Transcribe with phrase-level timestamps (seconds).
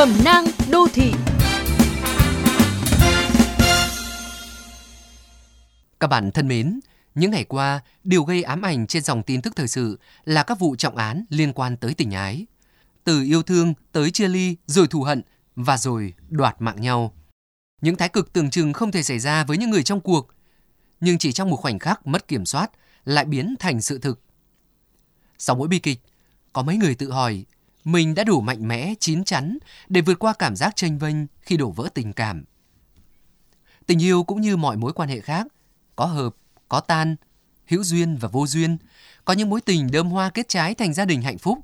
[0.00, 1.12] Cẩm nang đô thị
[6.00, 6.80] Các bạn thân mến,
[7.14, 10.58] những ngày qua, điều gây ám ảnh trên dòng tin tức thời sự là các
[10.58, 12.46] vụ trọng án liên quan tới tình ái.
[13.04, 15.22] Từ yêu thương tới chia ly, rồi thù hận
[15.56, 17.14] và rồi đoạt mạng nhau.
[17.80, 20.28] Những thái cực tưởng chừng không thể xảy ra với những người trong cuộc,
[21.00, 22.70] nhưng chỉ trong một khoảnh khắc mất kiểm soát
[23.04, 24.20] lại biến thành sự thực.
[25.38, 25.98] Sau mỗi bi kịch,
[26.52, 27.44] có mấy người tự hỏi
[27.84, 29.58] mình đã đủ mạnh mẽ, chín chắn
[29.88, 32.44] để vượt qua cảm giác tranh vênh khi đổ vỡ tình cảm.
[33.86, 35.46] Tình yêu cũng như mọi mối quan hệ khác,
[35.96, 36.36] có hợp,
[36.68, 37.16] có tan,
[37.66, 38.76] hữu duyên và vô duyên.
[39.24, 41.58] Có những mối tình đơm hoa kết trái thành gia đình hạnh phúc.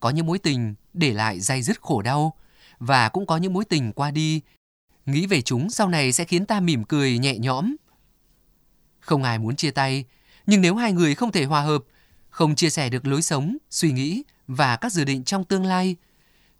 [0.00, 2.34] Có những mối tình để lại dây dứt khổ đau.
[2.78, 4.40] Và cũng có những mối tình qua đi.
[5.06, 7.76] Nghĩ về chúng sau này sẽ khiến ta mỉm cười nhẹ nhõm.
[9.00, 10.04] Không ai muốn chia tay,
[10.46, 11.84] nhưng nếu hai người không thể hòa hợp,
[12.28, 15.96] không chia sẻ được lối sống, suy nghĩ và các dự định trong tương lai,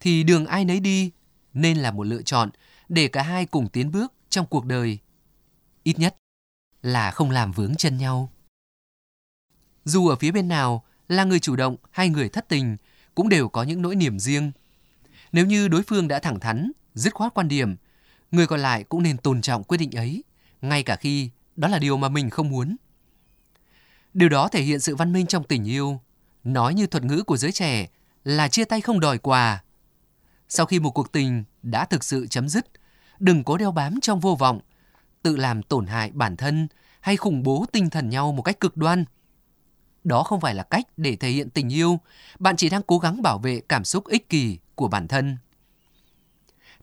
[0.00, 1.10] thì đường ai nấy đi
[1.52, 2.50] nên là một lựa chọn
[2.88, 4.98] để cả hai cùng tiến bước trong cuộc đời.
[5.82, 6.16] Ít nhất
[6.82, 8.32] là không làm vướng chân nhau.
[9.84, 12.76] Dù ở phía bên nào là người chủ động hay người thất tình
[13.14, 14.52] cũng đều có những nỗi niềm riêng.
[15.32, 17.76] Nếu như đối phương đã thẳng thắn, dứt khoát quan điểm,
[18.30, 20.24] người còn lại cũng nên tôn trọng quyết định ấy,
[20.62, 22.76] ngay cả khi đó là điều mà mình không muốn.
[24.14, 26.00] Điều đó thể hiện sự văn minh trong tình yêu,
[26.44, 27.88] nói như thuật ngữ của giới trẻ
[28.24, 29.62] là chia tay không đòi quà.
[30.48, 32.66] Sau khi một cuộc tình đã thực sự chấm dứt,
[33.18, 34.60] đừng cố đeo bám trong vô vọng,
[35.22, 36.68] tự làm tổn hại bản thân
[37.00, 39.04] hay khủng bố tinh thần nhau một cách cực đoan.
[40.04, 42.00] Đó không phải là cách để thể hiện tình yêu,
[42.38, 45.36] bạn chỉ đang cố gắng bảo vệ cảm xúc ích kỷ của bản thân.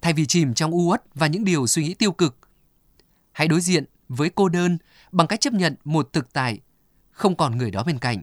[0.01, 2.37] Thay vì chìm trong u uất và những điều suy nghĩ tiêu cực,
[3.31, 4.77] hãy đối diện với cô đơn
[5.11, 6.59] bằng cách chấp nhận một thực tại,
[7.11, 8.21] không còn người đó bên cạnh.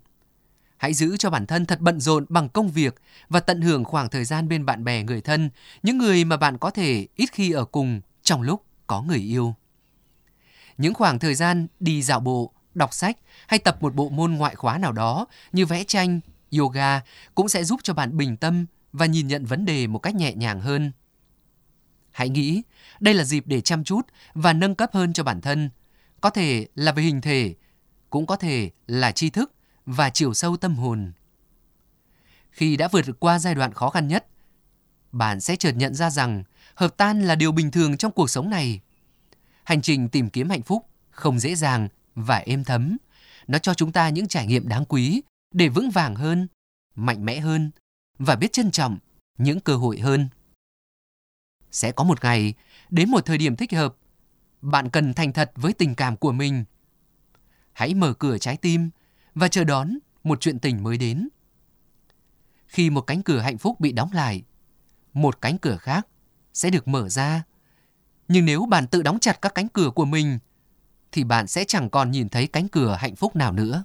[0.77, 2.95] Hãy giữ cho bản thân thật bận rộn bằng công việc
[3.29, 5.51] và tận hưởng khoảng thời gian bên bạn bè người thân,
[5.83, 9.55] những người mà bạn có thể ít khi ở cùng trong lúc có người yêu.
[10.79, 14.55] Những khoảng thời gian đi dạo bộ, đọc sách hay tập một bộ môn ngoại
[14.55, 16.21] khóa nào đó như vẽ tranh,
[16.59, 17.01] yoga
[17.35, 20.35] cũng sẽ giúp cho bạn bình tâm và nhìn nhận vấn đề một cách nhẹ
[20.35, 20.93] nhàng hơn.
[22.11, 22.63] Hãy nghĩ,
[23.01, 25.71] đây là dịp để chăm chút và nâng cấp hơn cho bản thân,
[26.21, 27.55] có thể là về hình thể,
[28.11, 29.53] cũng có thể là tri thức
[29.87, 31.13] và chiều sâu tâm hồn.
[32.51, 34.27] Khi đã vượt qua giai đoạn khó khăn nhất,
[35.13, 36.43] bạn sẽ chợt nhận ra rằng
[36.75, 38.81] hợp tan là điều bình thường trong cuộc sống này
[39.67, 42.97] hành trình tìm kiếm hạnh phúc không dễ dàng và êm thấm.
[43.47, 45.23] Nó cho chúng ta những trải nghiệm đáng quý
[45.55, 46.49] để vững vàng hơn,
[46.95, 47.71] mạnh mẽ hơn
[48.19, 48.99] và biết trân trọng
[49.39, 50.29] những cơ hội hơn.
[51.71, 52.55] Sẽ có một ngày,
[52.91, 53.97] đến một thời điểm thích hợp,
[54.63, 56.65] bạn cần thành thật với tình cảm của mình.
[57.73, 58.91] Hãy mở cửa trái tim
[59.37, 61.29] và chờ đón một chuyện tình mới đến.
[62.67, 64.43] Khi một cánh cửa hạnh phúc bị đóng lại,
[65.13, 66.07] một cánh cửa khác
[66.53, 67.45] sẽ được mở ra
[68.29, 70.39] nhưng nếu bạn tự đóng chặt các cánh cửa của mình,
[71.13, 73.85] thì bạn sẽ chẳng còn nhìn thấy cánh cửa hạnh phúc nào nữa.